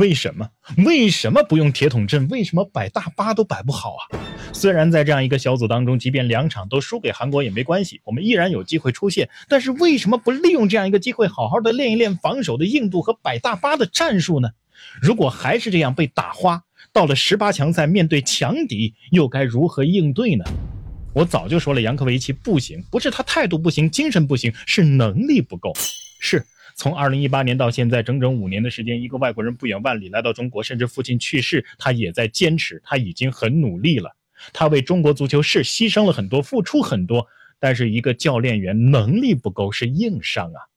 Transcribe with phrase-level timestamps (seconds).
[0.00, 0.48] 为什么？
[0.86, 2.26] 为什么不用铁桶阵？
[2.28, 4.00] 为什么摆大巴都摆不好啊？
[4.50, 9.28] 虽然在这样一个小组当中，即便两场都输给韩国也没关系，我们依然有机会出线。
[9.46, 14.48] 但是为什么不利用这样一个机会，好好的练一练防守的硬度和摆大巴的战术呢？
[15.02, 16.62] 如果还是这样被打花，
[16.94, 20.46] 到了十八强赛面对强敌，又该如何应对呢？
[21.12, 25.74] 我早就说了，杨科维奇不行，不是他态度不行，精神不行，是能力不够。
[26.20, 26.42] 是。
[26.80, 34.16] 从二零一八年到现在，整整五年的时间，一个外国人不远万里来到中国，甚至父亲去世，他也在坚持，他已经很努力了。
[34.54, 37.26] 他为中国足球是牺牲了很多，付出很多，
[37.58, 40.69] 但是一个教练员能力不够是硬伤啊。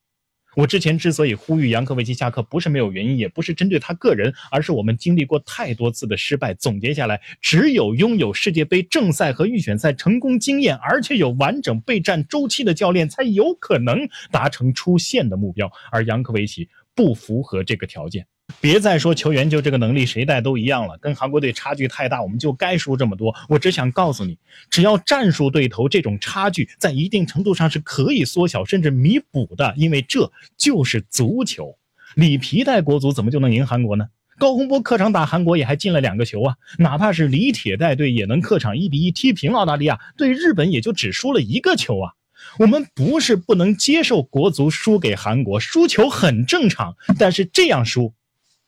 [0.56, 15.72] 我之前之所以呼吁杨科维奇下课，不是没有原因，也不是针对他个人，而是我们经历过太多次的失败，总结下来，只有拥有世界杯正赛和预选赛成功经验，而且有完整备战周期的教练，才有可能达成出线的目标。
[15.92, 18.26] 而杨科维奇不符合这个条件。
[18.60, 23.34] 别再说球员就这个能力谁带都一样了，跟韩国队差距太大，我们就该输这么多。
[23.48, 24.38] 我只想告诉你，
[24.70, 31.78] 只要战术对头，这种差距在一定程度上是可以缩小甚至弥补的，因为这就是足球。
[32.16, 34.08] 里皮带国足怎么就能赢韩国呢？
[34.38, 36.56] 高洪波客场打韩国也还进了两个球啊！
[36.80, 42.14] 哪怕是李铁带队也能客场一比一踢平澳大利亚，对日本也就只输了一个球啊！
[42.60, 48.14] 我们不是不能接受国足输给韩国，输球很正常，但是这样输。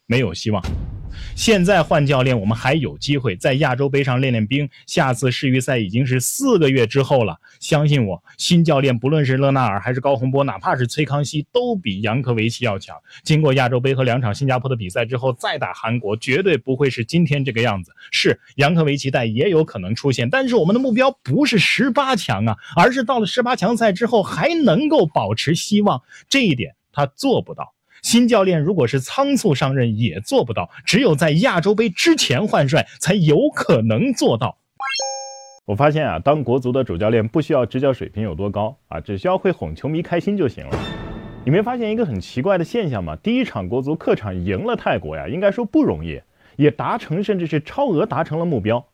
[0.07, 0.63] 没有希望。
[1.35, 4.69] 现在换教练，我们还有机会在亚洲杯上练练兵。
[4.87, 12.95] 下次世预赛已经是四个月之后了，相信我，新教练不论是勒纳尔还是高洪波，哪怕是崔康熙，都比杨科维奇要强。
[13.23, 17.91] 经过亚洲杯和两场新加坡的比赛之后，再打韩国，绝对不会是今天这个样子。
[18.11, 26.01] 是杨科维奇带也有可能出现，但是我们的目标不是十八强啊，而是到了十八强赛之后还能够保持希望。
[26.29, 27.74] 这一点他做不到。
[28.05, 30.69] 新教练如果是仓促上任，也做不到。
[30.85, 34.59] 只有在亚洲杯之前换帅，才有可能做到。
[35.65, 40.77] 我发现啊，当国足的主教练不需要执教水平有多高啊，只需要会哄球迷开心就行了。
[41.43, 43.15] 你没发现一个很奇怪的现象吗？
[43.15, 46.21] 第一场国足客场赢了泰国呀，应该说不容易，
[46.57, 48.85] 也达成甚至是超额达成了目标，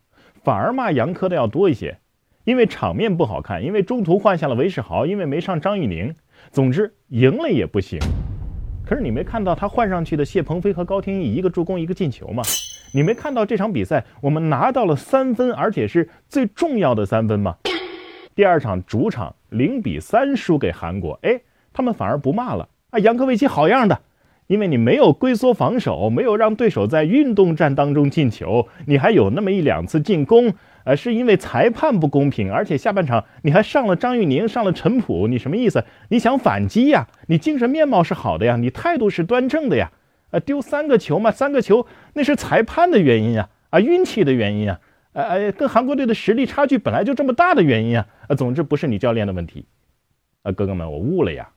[0.41, 1.97] 反而骂杨科的要多一些，
[2.45, 6.15] 因为场面不好看，因为中途换下了韦世豪，因为没上张玉宁。
[6.49, 7.99] 总之，赢了也不行。
[8.85, 12.43] 可是你没看到他换上去的谢鹏飞和高天意一个助攻一个进球吗？
[12.93, 17.55] 你没看到这场比赛我们拿到了三分，而且是最重要的三分吗？
[18.35, 22.99] 第二场主场零比三输给韩国，哎，他们反而不骂了啊！
[22.99, 24.01] 杨科维奇好样的，
[24.47, 30.53] 因为你没有龟缩防守，没有让对手在运动战当中进球，你还有那么一两次进攻。
[30.83, 35.83] 呃，是因为裁判不公平，而且下半场你还上了张玉宁，上了陈普，你什么意思？
[36.09, 37.07] 你想反击呀？
[37.27, 39.91] 你精神面貌是好的呀，你态度是端正的呀。
[40.31, 44.79] 呃，丢三个球嘛，三个球那是裁判的原因呀，啊，运气的原因啊，
[45.13, 48.07] 呃呃，跟韩国队的实力差距本来就这么大的原因啊。
[48.29, 49.65] 呃，总之不是你教练的问题。
[50.43, 51.49] 啊，哥哥们，我悟了呀。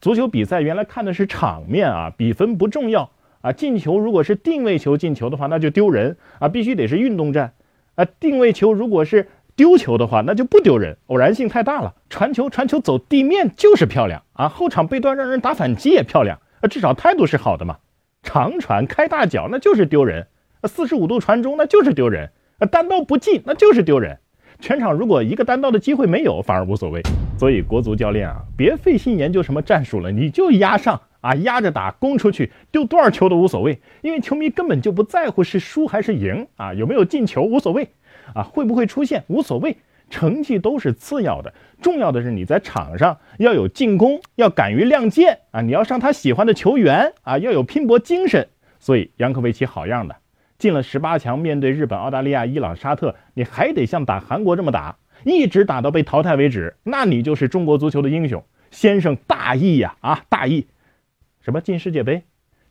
[0.00, 3.10] 足球比赛原来看的是场面啊，比分不重要
[3.40, 3.50] 啊。
[3.50, 7.54] 进球如果是定位球进球的话，那就丢人啊，必须得是运动战。
[7.98, 9.26] 啊，定位球如果是
[9.56, 11.96] 丢球的话，那就不丢人，偶然性太大了。
[12.08, 17.78] 传球传球走地面就是漂亮啊，后场背端让人打反击也漂亮啊，至少态度是好的嘛。
[18.22, 20.28] 长传开大脚那就是丢人，
[20.62, 24.18] 四十五度传中那就是丢人，啊单刀不进那就是丢人。
[24.60, 27.02] 全场如果一个单刀的机会没有，反而无所谓。
[27.36, 37.88] 所以国足教练啊，别费心研究什么战术了，你就压上啊，压着打，攻出去，丢多少球都无所谓，因为球迷根本就不在乎是输还是赢啊，有没有进球无所谓。
[38.34, 39.78] 啊，会不会出现无所谓，
[40.10, 45.62] 成绩都是次要的，重要的是你在场上要有进攻，要敢于亮剑啊！
[45.62, 48.48] 你要上他喜欢的球员啊，要有拼搏精神。
[48.78, 50.16] 所以杨科维奇好样的，
[50.58, 59.96] 进了十八强，面对日本、澳大利亚、伊朗、沙特，你还得像打韩国这么打，一直打到被淘汰为止，那你就是中国足球的英雄，先生大义呀！
[60.00, 60.66] 啊，大义，
[61.48, 62.24] 什么进世界杯？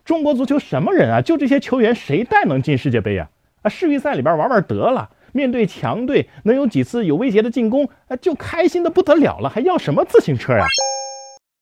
[0.06, 1.20] 中国足球什么人啊？
[1.20, 3.28] 就这些球员，谁带能进世界杯呀？
[3.64, 5.10] 啊，世预赛里边玩玩得了。
[5.32, 10.64] 面对强队，能有几次有威胁的进攻，啊就开心的不得了了，还要什么自行车呀？